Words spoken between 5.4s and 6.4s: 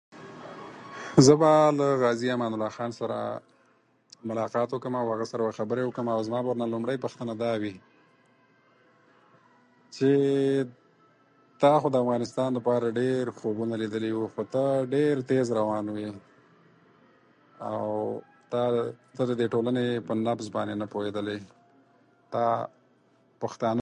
به خبرې وکړمه او زما